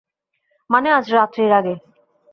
[0.69, 1.75] মানে, আজ রাত্রির আগে।